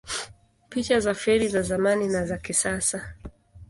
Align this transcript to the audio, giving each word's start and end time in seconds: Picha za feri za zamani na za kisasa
Picha 0.69 0.99
za 1.01 1.13
feri 1.13 1.47
za 1.49 1.61
zamani 1.61 2.07
na 2.07 2.25
za 2.25 2.37
kisasa 2.37 3.15